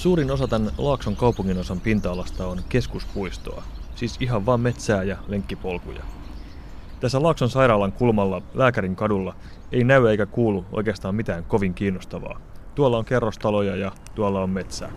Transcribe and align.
Suurin 0.00 0.30
osa 0.30 0.48
tämän 0.48 0.72
Laakson 0.78 1.16
kaupunginosan 1.16 1.80
pinta-alasta 1.80 2.46
on 2.46 2.58
keskuspuistoa, 2.68 3.62
siis 3.94 4.16
ihan 4.20 4.46
vain 4.46 4.60
metsää 4.60 5.02
ja 5.02 5.16
lenkkipolkuja. 5.28 6.02
Tässä 7.00 7.22
Laakson 7.22 7.50
sairaalan 7.50 7.92
kulmalla 7.92 8.42
Lääkärin 8.54 8.96
kadulla 8.96 9.34
ei 9.72 9.84
näy 9.84 10.08
eikä 10.08 10.26
kuulu 10.26 10.64
oikeastaan 10.72 11.14
mitään 11.14 11.44
kovin 11.44 11.74
kiinnostavaa. 11.74 12.40
Tuolla 12.74 12.98
on 12.98 13.04
kerrostaloja 13.04 13.76
ja 13.76 13.92
tuolla 14.14 14.42
on 14.42 14.50
metsää. 14.50 14.92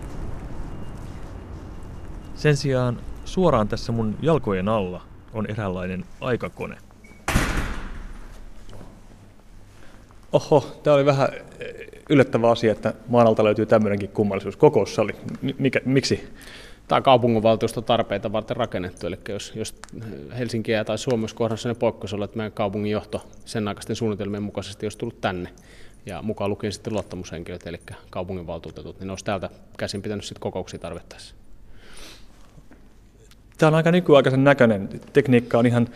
Sen 2.35 2.57
sijaan 2.57 2.99
suoraan 3.25 3.67
tässä 3.67 3.91
mun 3.91 4.17
jalkojen 4.21 4.69
alla 4.69 5.01
on 5.33 5.45
eräänlainen 5.45 6.05
aikakone. 6.21 6.77
Oho, 10.31 10.79
tämä 10.83 10.95
oli 10.95 11.05
vähän 11.05 11.29
yllättävä 12.13 12.51
asia, 12.51 12.71
että 12.71 12.93
maan 13.07 13.27
alta 13.27 13.43
löytyy 13.43 13.65
tämmöinenkin 13.65 14.09
kummallisuus. 14.09 14.57
Kokoussali. 14.57 15.11
Mikä, 15.57 15.81
miksi? 15.85 16.29
Tämä 16.87 16.97
on 16.97 17.03
kaupunginvaltuuston 17.03 17.83
tarpeita 17.83 18.31
varten 18.31 18.57
rakennettu, 18.57 19.07
eli 19.07 19.17
jos, 19.29 19.53
jos 19.55 19.75
Helsinkiä 20.37 20.83
tai 20.83 20.97
Suomessa 20.97 21.35
kohdassa 21.35 21.69
ne 21.69 21.75
poikkeus 21.75 22.13
että 22.23 22.37
meidän 22.37 22.51
kaupungin 22.51 22.91
johto 22.91 23.25
sen 23.45 23.67
aikaisten 23.67 23.95
suunnitelmien 23.95 24.43
mukaisesti 24.43 24.85
olisi 24.85 24.97
tullut 24.97 25.21
tänne, 25.21 25.49
ja 26.05 26.21
mukaan 26.21 26.49
lukien 26.49 26.73
sitten 26.73 26.93
luottamushenkilöt, 26.93 27.67
eli 27.67 27.79
kaupunginvaltuutetut, 28.09 28.99
niin 28.99 29.07
ne 29.07 29.11
olisi 29.11 29.25
täältä 29.25 29.49
käsin 29.77 30.01
pitänyt 30.01 30.25
sitten 30.25 30.41
kokouksia 30.41 30.79
tarvittaessa. 30.79 31.35
Tämä 33.57 33.67
on 33.67 33.75
aika 33.75 33.91
nykyaikaisen 33.91 34.43
näköinen. 34.43 34.89
Tekniikka 35.13 35.57
on 35.57 35.65
ihan 35.65 35.87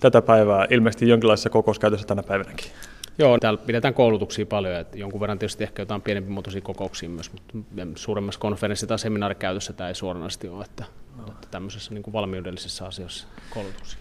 tätä 0.00 0.22
päivää, 0.22 0.66
ilmeisesti 0.70 1.08
jonkinlaisessa 1.08 1.50
kokouskäytössä 1.50 2.06
tänä 2.06 2.22
päivänäkin. 2.22 2.70
Joo, 3.18 3.38
täällä 3.38 3.60
pidetään 3.66 3.94
koulutuksia 3.94 4.46
paljon, 4.46 4.80
että 4.80 4.98
jonkun 4.98 5.20
verran 5.20 5.38
tietysti 5.38 5.64
ehkä 5.64 5.82
jotain 5.82 6.02
pienempi 6.02 6.30
muotoisia 6.30 6.60
kokouksia 6.60 7.08
myös, 7.08 7.32
mutta 7.32 7.54
suuremmassa 7.94 8.40
konferenssi- 8.40 8.86
tai 8.86 8.98
seminaarikäytössä 8.98 9.72
tämä 9.72 9.88
ei 9.88 9.94
suoranaisesti 9.94 10.48
ole, 10.48 10.64
että, 10.64 10.84
no. 11.16 11.26
että 11.26 11.48
tämmöisessä 11.50 11.94
niin 11.94 12.02
kuin 12.02 12.12
valmiudellisessa 12.12 12.86
asiassa 12.86 13.26
koulutuksia. 13.50 14.00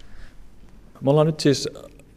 Me 1.01 1.09
ollaan 1.09 1.27
nyt 1.27 1.39
siis 1.39 1.69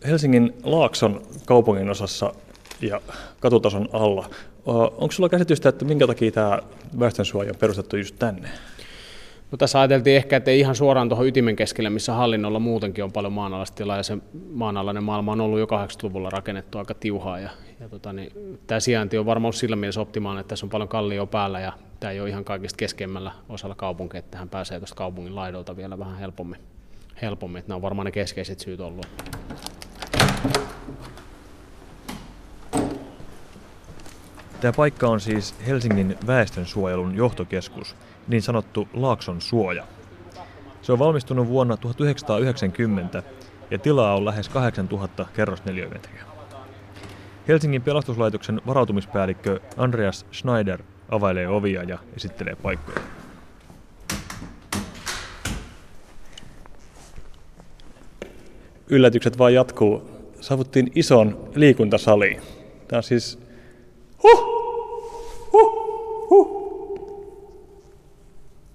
Helsingin 0.07 0.55
Laakson 0.63 1.23
kaupungin 1.45 1.91
osassa 1.91 2.33
ja 2.81 3.01
katutason 3.41 3.89
alla. 3.93 4.31
Onko 4.67 5.11
sulla 5.11 5.29
käsitystä, 5.29 5.69
että 5.69 5.85
minkä 5.85 6.07
takia 6.07 6.31
tämä 6.31 6.59
väestönsuoja 6.99 7.51
on 7.51 7.59
perustettu 7.59 7.97
just 7.97 8.17
tänne? 8.19 8.49
No 9.51 9.59
tässä 9.59 9.81
ajateltiin 9.81 10.17
ehkä, 10.17 10.37
että 10.37 10.51
ei 10.51 10.61
ihan 10.61 10.75
suoraan 10.75 11.09
tuohon 11.09 11.27
ytimen 11.27 11.57
keskelle, 11.57 11.91
missä 11.91 12.13
hallinnolla 12.13 12.59
muutenkin 12.59 13.05
on 13.05 13.13
paljon 13.13 13.33
maanalaista 13.33 13.75
tilaa, 13.75 13.97
ja 13.97 14.03
se 14.03 14.19
maanalainen 14.51 15.05
maailma 15.05 15.33
on 15.33 15.41
ollut 15.41 15.59
jo 15.59 15.67
80-luvulla 15.67 16.31
rakennettu 16.31 16.79
aika 16.79 16.95
tiuhaa, 16.95 17.39
ja, 17.39 17.51
ja 17.81 17.89
tota, 17.89 18.13
niin, 18.13 18.59
tämä 18.67 18.81
sijainti 18.81 19.19
on 19.19 19.27
varmaan 19.27 19.47
ollut 19.47 19.57
sillä 19.57 19.77
mielessä 19.77 20.01
optimaalinen, 20.01 20.41
että 20.41 20.49
tässä 20.49 20.67
on 20.67 20.71
paljon 20.71 20.89
kallio 20.89 21.27
päällä, 21.27 21.61
ja 21.61 21.73
tämä 22.01 22.11
ei 22.11 22.21
ole 22.21 22.29
ihan 22.29 22.45
kaikista 22.45 22.77
keskemmällä 22.77 23.33
osalla 23.49 23.75
kaupunkia, 23.75 24.19
että 24.19 24.39
hän 24.39 24.49
pääsee 24.49 24.79
tuosta 24.79 24.97
kaupungin 24.97 25.35
laidolta 25.35 25.77
vielä 25.77 25.99
vähän 25.99 26.19
helpommin, 26.19 26.61
helpommin. 27.23 27.59
että 27.59 27.69
nämä 27.69 27.77
on 27.77 27.83
varmaan 27.83 28.05
ne 28.05 28.12
keskeiset 28.12 28.59
syyt 28.59 28.81
ollut. 28.81 29.07
Tämä 34.61 34.73
paikka 34.73 35.09
on 35.09 35.20
siis 35.20 35.55
Helsingin 35.67 36.19
väestönsuojelun 36.27 37.14
johtokeskus, 37.14 37.97
niin 38.28 38.42
sanottu 38.42 38.89
Laakson 38.92 39.41
suoja. 39.41 39.87
Se 40.83 40.92
on 40.92 40.98
valmistunut 40.98 41.48
vuonna 41.48 41.77
1990 41.77 43.23
ja 43.70 43.78
tilaa 43.78 44.17
on 44.17 44.25
lähes 44.25 44.48
8000 44.48 45.27
kerrosneliömetriä. 45.34 46.23
Helsingin 47.48 47.83
pelastuslaitoksen 47.83 48.61
varautumispäällikkö 48.67 49.61
Andreas 49.77 50.27
Schneider 50.33 50.83
availee 51.09 51.48
ovia 51.48 51.83
ja 51.83 51.98
esittelee 52.17 52.55
paikkoja. 52.55 53.00
Yllätykset 58.88 59.38
vaan 59.38 59.54
jatkuu. 59.54 60.10
Saavuttiin 60.41 60.93
ison 60.94 61.50
liikuntasaliin. 61.54 62.41
Tämä 62.88 62.99
on 62.99 63.03
siis 63.03 63.47
huh, 64.23 64.41
huh, 65.53 66.29
huh. 66.31 66.59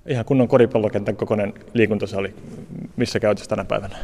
Ihan 0.08 0.26
kunnon 0.26 0.48
koripallokentän 0.48 1.16
kokoinen 1.16 1.54
liikuntasali. 1.74 2.34
Missä 2.96 3.20
käytössä 3.20 3.50
tänä 3.50 3.66
päivänä? 3.66 3.98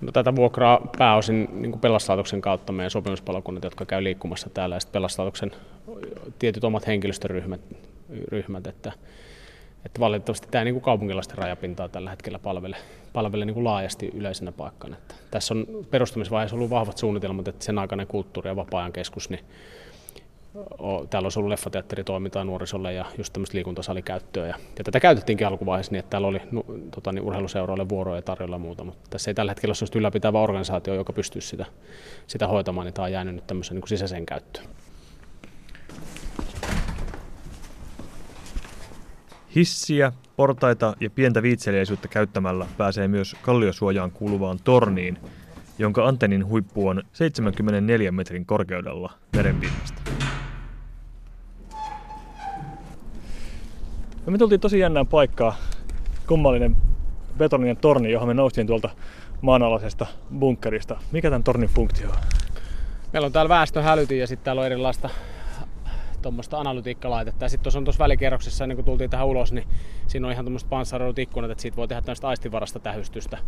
No, 0.00 0.12
tätä 0.12 0.36
vuokraa 0.36 0.90
pääosin 0.98 1.48
niin 1.52 1.80
pelastuslaitoksen 1.80 2.40
kautta 2.40 2.72
meidän 2.72 2.90
sopimuspalokunnat, 2.90 3.64
jotka 3.64 3.84
käy 3.84 4.04
liikkumassa 4.04 4.50
täällä, 4.50 4.76
ja 4.76 4.80
sitten 4.80 4.92
pelastuslaitoksen 4.92 5.52
tietyt 6.38 6.64
omat 6.64 6.86
henkilöstöryhmät, 6.86 7.60
ryhmät, 8.28 8.66
että, 8.66 8.92
että 9.84 10.00
valitettavasti 10.00 10.48
tämä 10.50 10.62
ei 10.62 10.72
niin 10.72 10.80
kaupunkilaisten 10.80 11.38
rajapintaa 11.38 11.88
tällä 11.88 12.10
hetkellä 12.10 12.38
palvele, 12.38 12.76
palvele 13.12 13.44
niin 13.44 13.64
laajasti 13.64 14.10
yleisenä 14.14 14.52
paikkana. 14.52 14.96
Että 14.96 15.14
tässä 15.30 15.54
on 15.54 15.66
perustamisvaiheessa 15.90 16.56
ollut 16.56 16.70
vahvat 16.70 16.98
suunnitelmat, 16.98 17.48
että 17.48 17.64
sen 17.64 17.78
aikainen 17.78 18.06
kulttuuri- 18.06 18.50
ja 18.50 18.56
vapaa-ajan 18.56 18.92
keskus, 18.92 19.30
niin 19.30 19.40
täällä 21.10 21.26
olisi 21.26 21.38
ollut 21.38 21.50
leffateatteritoimintaa 21.50 22.44
nuorisolle 22.44 22.92
ja 22.92 23.04
just 23.18 23.32
tämmöistä 23.32 23.56
liikuntasalikäyttöä. 23.56 24.46
Ja, 24.46 24.54
ja 24.78 24.84
tätä 24.84 25.00
käytettiinkin 25.00 25.46
alkuvaiheessa 25.46 25.92
niin, 25.92 25.98
että 25.98 26.10
täällä 26.10 26.28
oli 26.28 26.40
no, 26.50 26.64
tota, 26.94 27.12
niin 27.12 27.24
urheiluseuroille 27.24 27.88
vuoroja 27.88 28.22
tarjolla 28.22 28.54
ja 28.54 28.58
muuta, 28.58 28.84
mutta 28.84 29.10
tässä 29.10 29.30
ei 29.30 29.34
tällä 29.34 29.50
hetkellä 29.50 29.74
ole 29.82 29.98
ylläpitävä 29.98 30.40
organisaatio, 30.40 30.94
joka 30.94 31.12
pystyisi 31.12 31.48
sitä, 31.48 31.66
sitä 32.26 32.46
hoitamaan, 32.46 32.84
niin 32.84 32.94
tämä 32.94 33.04
on 33.04 33.12
jäänyt 33.12 33.34
nyt 33.34 33.46
tämmöisen 33.46 33.74
niin 33.74 33.88
sisäiseen 33.88 34.26
käyttöön. 34.26 34.66
Hissiä, 39.54 40.12
portaita 40.36 40.96
ja 41.00 41.10
pientä 41.10 41.42
viitseliäisyyttä 41.42 42.08
käyttämällä 42.08 42.66
pääsee 42.76 43.08
myös 43.08 43.36
kalliosuojaan 43.42 44.10
kuuluvaan 44.10 44.58
torniin, 44.64 45.18
jonka 45.78 46.06
antennin 46.06 46.46
huippu 46.46 46.88
on 46.88 47.02
74 47.12 48.12
metrin 48.12 48.46
korkeudella 48.46 49.12
merenpinnasta. 49.36 50.02
No 54.26 54.32
me 54.32 54.38
tultiin 54.38 54.60
tosi 54.60 54.78
jännään 54.78 55.06
paikkaa, 55.06 55.56
kummallinen 56.26 56.76
betoninen 57.38 57.76
torni, 57.76 58.12
johon 58.12 58.28
me 58.28 58.34
noustiin 58.34 58.66
tuolta 58.66 58.90
maanalaisesta 59.40 60.06
bunkkerista. 60.38 60.96
Mikä 61.12 61.30
tämän 61.30 61.44
tornin 61.44 61.68
funktio 61.68 62.10
on? 62.10 62.16
Meillä 63.12 63.26
on 63.26 63.32
täällä 63.32 63.48
väestöhälytin 63.48 64.18
ja 64.18 64.26
sitten 64.26 64.44
täällä 64.44 64.60
on 64.60 64.66
erilaista 64.66 65.10
tuommoista 66.22 66.60
analytiikkalaitetta. 66.60 67.44
Ja 67.44 67.48
sitten 67.48 67.62
tuossa 67.62 67.78
on 67.78 67.84
tuossa 67.84 68.02
välikerroksessa, 68.04 68.64
ennen 68.64 68.76
kuin 68.76 68.84
tultiin 68.84 69.10
tähän 69.10 69.26
ulos, 69.26 69.52
niin 69.52 69.68
siinä 70.06 70.26
on 70.26 70.32
ihan 70.32 70.44
tuommoista 70.44 70.68
panssaroidut 70.68 71.18
ikkunat, 71.18 71.50
että 71.50 71.62
siitä 71.62 71.76
voi 71.76 71.88
tehdä 71.88 72.02
tämmöistä 72.02 72.28
aistivarasta 72.28 72.78
tähystystä. 72.78 73.38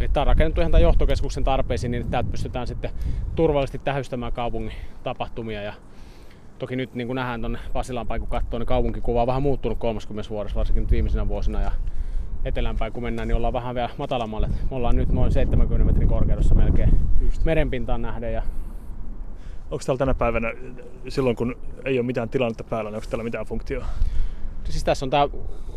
Eli 0.00 0.08
tämä 0.08 0.22
on 0.22 0.26
rakennettu 0.26 0.60
ihan 0.60 0.72
tämän 0.72 0.82
johtokeskuksen 0.82 1.44
tarpeisiin, 1.44 1.90
niin 1.90 2.00
että 2.00 2.10
täältä 2.10 2.30
pystytään 2.30 2.66
sitten 2.66 2.90
turvallisesti 3.34 3.78
tähystämään 3.78 4.32
kaupungin 4.32 4.72
tapahtumia 5.02 5.62
ja 5.62 5.72
Toki 6.58 6.76
nyt 6.76 6.94
niin 6.94 7.06
kuin 7.06 7.14
nähdään 7.14 7.40
tuonne 7.40 7.58
Pasilaan 7.72 8.06
kun 8.18 8.28
katsoo, 8.28 8.58
niin 8.58 8.66
kaupunkikuva 8.66 9.20
on 9.20 9.26
vähän 9.26 9.42
muuttunut 9.42 9.78
30 9.78 10.30
vuodessa, 10.30 10.58
varsinkin 10.58 10.82
nyt 10.82 10.90
viimeisenä 10.90 11.28
vuosina. 11.28 11.60
Ja 11.60 11.72
etelänpäin 12.44 12.92
kun 12.92 13.02
mennään, 13.02 13.28
niin 13.28 13.36
ollaan 13.36 13.52
vähän 13.52 13.74
vielä 13.74 13.90
matalammalle. 13.98 14.48
Me 14.48 14.76
ollaan 14.76 14.96
nyt 14.96 15.08
noin 15.08 15.32
70 15.32 15.86
metrin 15.86 16.08
korkeudessa 16.08 16.54
melkein 16.54 17.00
Just. 17.20 17.44
merenpintaan 17.44 18.02
nähden. 18.02 18.32
Ja... 18.32 18.42
Onko 19.70 19.84
täällä 19.86 19.98
tänä 19.98 20.14
päivänä, 20.14 20.52
silloin 21.08 21.36
kun 21.36 21.56
ei 21.84 21.98
ole 21.98 22.06
mitään 22.06 22.28
tilannetta 22.28 22.64
päällä, 22.64 22.90
niin 22.90 22.96
onko 22.96 23.06
täällä 23.10 23.24
mitään 23.24 23.46
funktioa? 23.46 23.86
Siis 24.64 24.84
tässä 24.84 25.06
on 25.06 25.10
tämä 25.10 25.28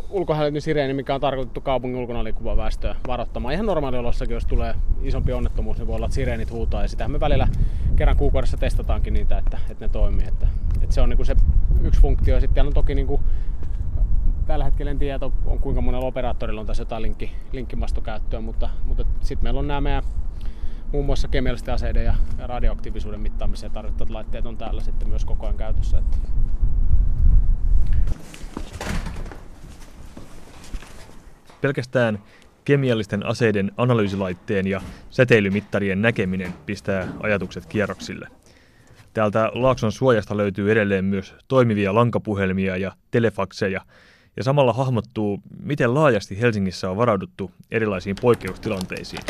ulkohälytyn 0.10 0.62
sireeni, 0.62 0.94
mikä 0.94 1.16
on 1.16 1.22
tarkoitettu 1.22 1.62
kaupungin 1.62 2.00
ulkona 2.00 2.24
liikkuvaa 2.24 2.58
väestöä 2.58 2.96
varoittamaan. 3.08 3.54
Ihan 3.54 3.66
normaaliolossakin, 3.66 4.34
jos 4.34 4.46
tulee 4.46 4.76
isompi 5.02 5.34
onnettomuus, 5.34 5.78
niin 5.78 5.88
voi 5.88 5.96
olla, 5.96 6.06
että 6.06 6.16
sireenit 6.16 6.52
huutaa. 6.52 6.82
Ja 6.82 6.88
sitähän 6.88 7.12
me 7.12 7.20
välillä 7.20 7.48
kerran 7.96 8.18
kuukaudessa 8.18 8.58
testataankin 8.58 9.14
niitä, 9.14 9.38
että, 9.38 9.60
että 9.70 9.86
ne 9.86 9.90
toimii. 9.90 10.28
Että, 10.28 10.48
että 10.82 10.96
se 10.96 11.02
on 11.02 11.10
niin 11.10 11.26
se 11.26 11.36
yksi 11.82 12.02
funktio. 12.02 12.36
Ja 12.36 12.42
sitten 12.42 12.68
on 12.68 12.74
toki 12.74 12.96
niin 12.96 13.08
kuin, 13.08 13.22
tällä 14.46 14.66
hetkellä 14.66 14.92
en 14.92 15.00
tiedä, 15.00 15.26
on 15.46 15.60
kuinka 15.60 15.82
monella 15.82 16.06
operaattorilla 16.06 16.62
on 16.62 16.68
tässä 16.68 16.82
jotain 16.82 17.02
linkki, 17.02 17.32
linkkimastokäyttöä, 17.52 18.42
mutta, 18.42 18.70
mutta 18.86 19.06
sitten 19.22 19.44
meillä 19.44 19.60
on 19.60 19.68
nämä 19.68 19.82
meidän 19.82 20.04
muun 20.92 21.06
muassa 21.06 21.28
kemiallisten 21.28 21.74
aseiden 21.74 22.06
ja, 22.06 22.16
ja 22.38 22.48
radioaktiivisuuden 22.48 23.20
mittaamiseen 23.20 23.72
tarvittavat 23.72 24.10
laitteet 24.10 24.46
on 24.46 24.58
täällä 24.58 24.82
sitten 24.82 25.10
myös 25.10 25.26
koko 25.26 25.46
ajan 25.46 25.58
käytössä. 25.58 25.98
Että 25.98 26.18
Pelkästään 31.62 32.20
kemiallisten 32.66 33.26
aseiden 33.26 33.72
analyysilaitteen 33.78 34.68
ja 34.68 34.82
säteilymittarien 35.10 36.02
näkeminen 36.02 36.54
pistää 36.66 37.08
ajatukset 37.24 37.66
kierroksille. 37.66 38.28
Täältä 39.14 39.52
Laakson 39.54 39.92
suojasta 39.92 40.38
löytyy 40.38 40.72
edelleen 40.72 41.06
myös 41.06 41.36
toimivia 41.48 41.96
lankapuhelmia 41.96 42.78
ja 42.78 42.92
telefakseja, 43.12 43.82
ja 44.38 44.44
samalla 44.44 44.74
hahmottuu, 44.74 45.42
miten 45.64 45.94
laajasti 45.94 46.42
Helsingissä 46.42 46.90
on 46.90 46.98
varauduttu 46.98 47.52
erilaisiin 47.72 48.16
poikkeustilanteisiin. 48.22 49.22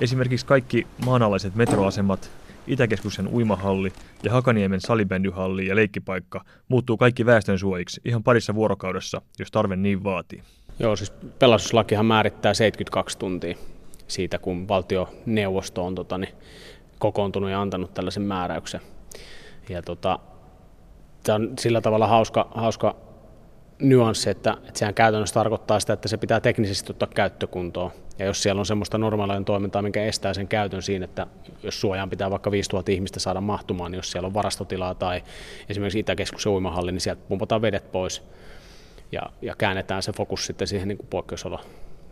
Esimerkiksi 0.00 0.46
kaikki 0.46 0.86
maanalaiset 1.04 1.54
metroasemat 1.54 2.30
Itäkeskuksen 2.66 3.28
uimahalli 3.28 3.92
ja 4.22 4.32
Hakaniemen 4.32 4.80
salibändyhalli 4.80 5.66
ja 5.66 5.76
leikkipaikka 5.76 6.44
muuttuu 6.68 6.96
kaikki 6.96 7.26
väestön 7.26 7.58
suojiksi 7.58 8.00
ihan 8.04 8.22
parissa 8.22 8.54
vuorokaudessa, 8.54 9.22
jos 9.38 9.50
tarve 9.50 9.76
niin 9.76 10.04
vaatii. 10.04 10.42
Joo, 10.80 10.96
siis 10.96 11.12
pelastuslakihan 11.38 12.06
määrittää 12.06 12.54
72 12.54 13.18
tuntia 13.18 13.56
siitä, 14.08 14.38
kun 14.38 14.68
valtioneuvosto 14.68 15.86
on 15.86 15.94
tota, 15.94 16.18
niin, 16.18 16.34
kokoontunut 16.98 17.50
ja 17.50 17.60
antanut 17.60 17.94
tällaisen 17.94 18.22
määräyksen. 18.22 18.80
Ja 19.68 19.82
tota, 19.82 20.18
tämä 21.22 21.36
on 21.36 21.52
sillä 21.58 21.80
tavalla 21.80 22.06
hauska, 22.06 22.48
hauska 22.54 22.96
nyanssi, 23.78 24.30
että, 24.30 24.52
että 24.52 24.78
sehän 24.78 24.94
käytännössä 24.94 25.34
tarkoittaa 25.34 25.80
sitä, 25.80 25.92
että 25.92 26.08
se 26.08 26.16
pitää 26.16 26.40
teknisesti 26.40 26.92
ottaa 26.92 27.08
käyttökuntoon. 27.14 27.90
Ja 28.18 28.26
jos 28.26 28.42
siellä 28.42 28.60
on 28.60 28.66
semmoista 28.66 28.98
normaalia 28.98 29.42
toimintaa, 29.42 29.82
mikä 29.82 30.04
estää 30.04 30.34
sen 30.34 30.48
käytön 30.48 30.82
siinä, 30.82 31.04
että 31.04 31.26
jos 31.62 31.80
suojaan 31.80 32.10
pitää 32.10 32.30
vaikka 32.30 32.50
5000 32.50 32.92
ihmistä 32.92 33.20
saada 33.20 33.40
mahtumaan, 33.40 33.90
niin 33.90 33.98
jos 33.98 34.10
siellä 34.10 34.26
on 34.26 34.34
varastotilaa 34.34 34.94
tai 34.94 35.22
esimerkiksi 35.68 35.98
Itäkeskuksen 35.98 36.52
uimahalli, 36.52 36.92
niin 36.92 37.00
sieltä 37.00 37.22
pumpataan 37.28 37.62
vedet 37.62 37.92
pois 37.92 38.22
ja, 39.12 39.22
ja 39.42 39.54
käännetään 39.58 40.02
se 40.02 40.12
fokus 40.12 40.46
sitten 40.46 40.68
siihen 40.68 40.88
niin 40.88 40.98
poikkeusolo 41.10 41.60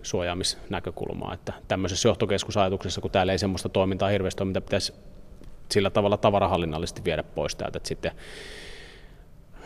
suojaamisnäkökulmaa. 0.03 1.35
Että 1.35 1.53
tämmöisessä 1.69 2.09
johtokeskusajatuksessa, 2.09 3.01
kun 3.01 3.11
täällä 3.11 3.33
ei 3.33 3.39
semmoista 3.39 3.69
toimintaa 3.69 4.09
hirveästi 4.09 4.43
ole, 4.43 4.49
mitä 4.49 4.61
pitäisi 4.61 4.95
sillä 5.71 5.91
tavalla 5.91 6.17
tavarahallinnallisesti 6.17 7.05
viedä 7.05 7.23
pois 7.23 7.57
täältä, 7.57 7.77
että 7.77 7.89
sitten 7.89 8.13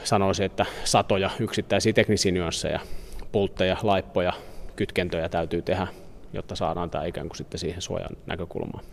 sanoisin, 0.05 0.47
että 0.47 0.67
satoja 0.85 1.31
yksittäisiä 1.41 1.93
teknisiä 1.93 2.33
nyansseja, 2.33 2.81
pultteja, 3.33 3.77
laippoja, 3.83 4.33
kytkentöjä 4.77 5.29
täytyy 5.29 5.63
tehdä, 5.63 5.87
jotta 6.33 6.57
saadaan 6.57 6.91
tämä 6.91 7.05
ikään 7.05 7.29
kuin 7.29 7.37
sitten 7.37 7.59
siihen 7.59 7.83
suojan 7.83 8.17
näkökulmaan. 8.27 8.85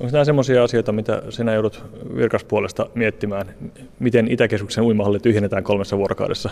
Onko 0.00 0.12
nämä 0.12 0.24
sellaisia 0.24 0.64
asioita, 0.64 0.92
mitä 0.92 1.22
sinä 1.30 1.54
joudut 1.54 1.84
virkaspuolesta 2.16 2.90
miettimään, 2.94 3.54
miten 3.98 4.30
Itäkeskuksen 4.30 4.84
uimahalli 4.84 5.20
tyhjennetään 5.20 5.64
kolmessa 5.64 5.98
vuorokaudessa? 5.98 6.50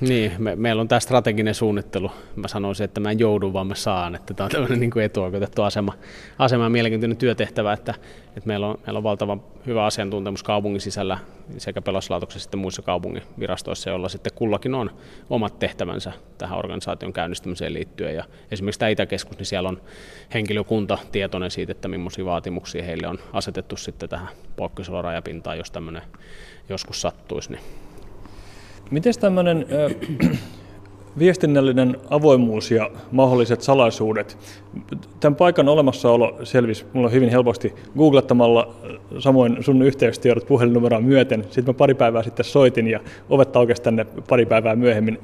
Niin, 0.00 0.32
me, 0.38 0.56
meillä 0.56 0.80
on 0.80 0.88
tämä 0.88 1.00
strateginen 1.00 1.54
suunnittelu. 1.54 2.10
Mä 2.36 2.48
sanoisin, 2.48 2.84
että 2.84 3.00
mä 3.00 3.10
en 3.10 3.18
joudu, 3.18 3.52
vaan 3.52 3.66
mä 3.66 3.74
saan. 3.74 4.14
Että 4.14 4.34
tämä 4.34 4.44
on 4.44 4.50
tämmöinen 4.50 4.80
niin 4.80 5.00
etuoikeutettu 5.00 5.62
asema, 5.62 5.92
asema 6.38 6.64
ja 6.64 6.70
mielenkiintoinen 6.70 7.16
työtehtävä, 7.16 7.72
että, 7.72 7.94
että 8.26 8.46
meillä, 8.46 8.66
on, 8.66 8.78
meillä 8.86 8.96
on 8.98 9.02
valtavan 9.02 9.42
hyvä 9.66 9.84
asiantuntemus 9.84 10.42
kaupungin 10.42 10.80
sisällä 10.80 11.18
sekä 11.58 11.82
pelastuslaitoksessa 11.82 12.46
että 12.46 12.56
muissa 12.56 12.82
kaupungin 12.82 13.22
virastoissa, 13.38 13.90
joilla 13.90 14.08
sitten 14.08 14.32
kullakin 14.34 14.74
on 14.74 14.90
omat 15.30 15.58
tehtävänsä 15.58 16.12
tähän 16.38 16.58
organisaation 16.58 17.12
käynnistämiseen 17.12 17.74
liittyen. 17.74 18.14
Ja 18.14 18.24
esimerkiksi 18.50 18.78
tämä 18.78 18.88
Itäkeskus, 18.88 19.38
niin 19.38 19.46
siellä 19.46 19.68
on 19.68 19.80
henkilökunta 20.34 20.98
tietoinen 21.12 21.50
siitä, 21.50 21.72
että 21.72 21.88
millaisia 21.88 22.24
vaatimuksia 22.24 22.82
heille 22.82 23.08
on 23.08 23.18
asetettu 23.32 23.76
sitten 23.76 24.08
tähän 24.08 24.28
poikkeusolorajapintaan, 24.56 25.58
jos 25.58 25.70
tämmöinen 25.70 26.02
joskus 26.68 27.00
sattuisi. 27.00 27.52
Niin 27.52 27.83
Miten 28.90 29.12
tämmöinen 29.20 29.66
viestinnällinen 31.18 31.96
avoimuus 32.10 32.70
ja 32.70 32.90
mahdolliset 33.12 33.62
salaisuudet, 33.62 34.38
tämän 35.20 35.36
paikan 35.36 35.68
olemassaolo 35.68 36.38
selvisi 36.42 36.84
mulla 36.92 37.08
hyvin 37.08 37.28
helposti 37.28 37.74
googlettamalla 37.98 38.74
samoin 39.18 39.64
sun 39.64 39.82
yhteystiedot 39.82 40.46
puhelinnumeroa 40.46 41.00
myöten. 41.00 41.44
Sitten 41.44 41.74
mä 41.74 41.78
pari 41.78 41.94
päivää 41.94 42.22
sitten 42.22 42.44
soitin 42.44 42.88
ja 42.88 43.00
ovet 43.30 43.56
aukesi 43.56 43.82
tänne 43.82 44.06
pari 44.28 44.46
päivää 44.46 44.76
myöhemmin. 44.76 45.18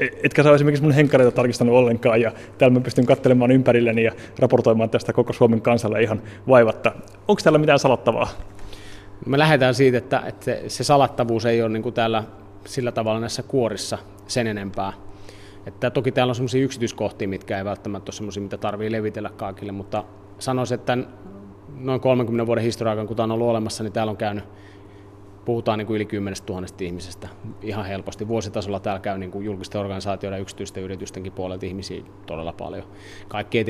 E, 0.00 0.06
etkä 0.22 0.42
sä 0.42 0.54
esimerkiksi 0.54 0.82
mun 0.82 0.92
henkkareita 0.92 1.32
tarkistanut 1.32 1.74
ollenkaan 1.74 2.20
ja 2.20 2.32
täällä 2.58 2.78
mä 2.78 2.80
pystyn 2.80 3.06
katselemaan 3.06 3.50
ympärilleni 3.50 4.04
ja 4.04 4.12
raportoimaan 4.38 4.90
tästä 4.90 5.12
koko 5.12 5.32
Suomen 5.32 5.60
kansalle 5.60 6.02
ihan 6.02 6.22
vaivatta. 6.48 6.92
Onko 7.28 7.40
täällä 7.44 7.58
mitään 7.58 7.78
salattavaa? 7.78 8.28
Me 9.26 9.38
lähdetään 9.38 9.74
siitä, 9.74 9.98
että, 9.98 10.22
että 10.26 10.44
se, 10.44 10.62
se 10.68 10.84
salattavuus 10.84 11.46
ei 11.46 11.62
ole 11.62 11.68
niin 11.68 11.82
kuin 11.82 11.94
täällä 11.94 12.24
sillä 12.64 12.92
tavalla 12.92 13.20
näissä 13.20 13.42
kuorissa 13.42 13.98
sen 14.26 14.46
enempää. 14.46 14.92
Että 15.66 15.90
toki 15.90 16.12
täällä 16.12 16.30
on 16.30 16.34
sellaisia 16.34 16.64
yksityiskohtia, 16.64 17.28
mitkä 17.28 17.58
ei 17.58 17.64
välttämättä 17.64 18.10
ole 18.10 18.14
sellaisia, 18.14 18.42
mitä 18.42 18.58
tarvii 18.58 18.92
levitellä 18.92 19.30
kaikille, 19.30 19.72
mutta 19.72 20.04
sanoisin, 20.38 20.74
että 20.74 20.98
noin 21.76 22.00
30 22.00 22.46
vuoden 22.46 22.64
historiaa, 22.64 23.06
kun 23.06 23.16
tämä 23.16 23.24
on 23.24 23.30
ollut 23.30 23.48
olemassa, 23.48 23.84
niin 23.84 23.92
täällä 23.92 24.10
on 24.10 24.16
käynyt 24.16 24.44
puhutaan 25.44 25.78
niin 25.78 25.86
kuin 25.86 25.96
yli 25.96 26.04
10 26.04 26.36
000 26.48 26.66
ihmisestä 26.80 27.28
ihan 27.62 27.86
helposti. 27.86 28.28
Vuositasolla 28.28 28.80
täällä 28.80 29.00
käy 29.00 29.18
niin 29.18 29.30
kuin 29.30 29.44
julkisten 29.44 29.80
organisaatioiden 29.80 30.36
ja 30.36 30.42
yksityisten 30.42 30.82
yritystenkin 30.82 31.32
puolelta 31.32 31.66
ihmisiä 31.66 32.02
todella 32.26 32.52
paljon. 32.52 32.84
Kaikki 33.28 33.58
ei 33.58 33.64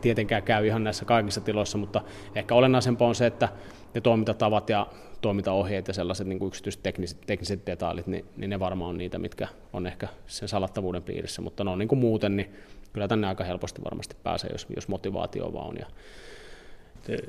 tietenkään 0.00 0.42
käy 0.42 0.66
ihan 0.66 0.84
näissä 0.84 1.04
kaikissa 1.04 1.40
tiloissa, 1.40 1.78
mutta 1.78 2.00
ehkä 2.34 2.54
olennaisempaa 2.54 3.08
on 3.08 3.14
se, 3.14 3.26
että 3.26 3.48
ne 3.94 4.00
toimintatavat 4.00 4.70
ja 4.70 4.86
toimintaohjeet 5.20 5.88
ja 5.88 5.94
sellaiset 5.94 6.26
niin 6.26 6.38
kuin 6.38 6.48
yksityiset 6.48 6.82
tekniset, 6.82 7.20
tekniset 7.26 7.66
detailit, 7.66 8.06
niin, 8.06 8.24
niin 8.36 8.50
ne 8.50 8.60
varmaan 8.60 8.90
on 8.90 8.98
niitä, 8.98 9.18
mitkä 9.18 9.48
on 9.72 9.86
ehkä 9.86 10.08
sen 10.26 10.48
salattavuuden 10.48 11.02
piirissä, 11.02 11.42
mutta 11.42 11.64
no 11.64 11.76
niin 11.76 11.88
kuin 11.88 11.98
muuten, 11.98 12.36
niin 12.36 12.54
kyllä 12.92 13.08
tänne 13.08 13.26
aika 13.26 13.44
helposti 13.44 13.84
varmasti 13.84 14.16
pääsee, 14.22 14.50
jos, 14.52 14.66
jos 14.76 14.88
motivaatio 14.88 15.52
vaan 15.52 15.68
on 15.68 15.76
ja 15.78 15.86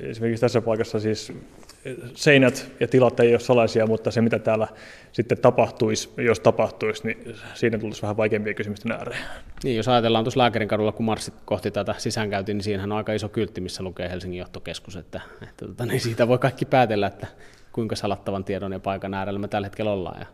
Esimerkiksi 0.00 0.40
tässä 0.40 0.60
paikassa 0.60 1.00
siis 1.00 1.32
seinät 2.14 2.70
ja 2.80 2.88
tilat 2.88 3.20
ei 3.20 3.32
ole 3.32 3.40
salaisia, 3.40 3.86
mutta 3.86 4.10
se 4.10 4.20
mitä 4.20 4.38
täällä 4.38 4.68
sitten 5.12 5.38
tapahtuisi, 5.38 6.10
jos 6.16 6.40
tapahtuisi, 6.40 7.06
niin 7.06 7.36
siinä 7.54 7.78
tulisi 7.78 8.02
vähän 8.02 8.16
vaikeampia 8.16 8.54
kysymysten 8.54 8.92
ääreen. 8.92 9.20
Niin, 9.64 9.76
jos 9.76 9.88
ajatellaan 9.88 10.24
tuossa 10.24 10.40
Lääkärin 10.40 10.68
kadulla, 10.68 10.92
kun 10.92 11.06
marssit 11.06 11.34
kohti 11.44 11.70
tätä 11.70 11.94
sisäänkäyntiä, 11.98 12.54
niin 12.54 12.64
siinähän 12.64 12.92
on 12.92 12.98
aika 12.98 13.12
iso 13.12 13.28
kyltti, 13.28 13.60
missä 13.60 13.82
lukee 13.82 14.10
Helsingin 14.10 14.38
johtokeskus, 14.38 14.96
että, 14.96 15.20
että 15.42 15.66
tota, 15.66 15.86
niin 15.86 16.00
siitä 16.00 16.28
voi 16.28 16.38
kaikki 16.38 16.64
päätellä, 16.64 17.06
että 17.06 17.26
kuinka 17.72 17.96
salattavan 17.96 18.44
tiedon 18.44 18.72
ja 18.72 18.80
paikan 18.80 19.14
äärellä 19.14 19.38
me 19.38 19.48
tällä 19.48 19.66
hetkellä 19.66 19.92
ollaan. 19.92 20.20
Ja 20.20 20.26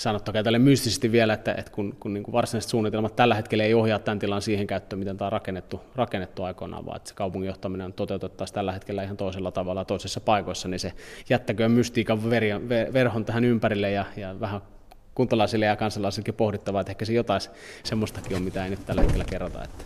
sanottakaa 0.00 0.42
tälle 0.42 0.58
mystisesti 0.58 1.12
vielä, 1.12 1.32
että, 1.32 1.54
että 1.54 1.72
kun, 1.72 1.96
kun 2.00 2.14
niin 2.14 2.22
kuin 2.22 2.32
varsinaiset 2.32 2.70
suunnitelmat 2.70 3.16
tällä 3.16 3.34
hetkellä 3.34 3.64
ei 3.64 3.74
ohjaa 3.74 3.98
tämän 3.98 4.18
tilan 4.18 4.42
siihen 4.42 4.66
käyttöön, 4.66 4.98
miten 4.98 5.16
tämä 5.16 5.26
on 5.26 5.32
rakennettu, 5.32 5.80
rakennettu 5.94 6.42
aikoinaan, 6.42 6.86
vaan 6.86 6.96
että 6.96 7.08
se 7.08 7.14
kaupungin 7.14 7.46
johtaminen 7.46 7.92
toteutettaisiin 7.92 8.54
tällä 8.54 8.72
hetkellä 8.72 9.02
ihan 9.02 9.16
toisella 9.16 9.50
tavalla 9.52 9.84
toisessa 9.84 10.20
paikoissa, 10.20 10.68
niin 10.68 10.80
se 10.80 10.92
jättäköön 11.30 11.70
mystiikan 11.70 12.30
ver, 12.30 12.42
verhon 12.92 13.24
tähän 13.24 13.44
ympärille 13.44 13.90
ja, 13.90 14.04
ja 14.16 14.40
vähän 14.40 14.60
kuntalaisille 15.14 15.66
ja 15.66 15.76
kansalaisillekin 15.76 16.34
pohdittavaa, 16.34 16.80
että 16.80 16.92
ehkä 16.92 17.04
se 17.04 17.12
jotain 17.12 17.40
semmoistakin 17.84 18.36
on, 18.36 18.42
mitä 18.42 18.64
ei 18.64 18.70
nyt 18.70 18.86
tällä 18.86 19.02
hetkellä 19.02 19.24
kerrota. 19.24 19.64
Että 19.64 19.84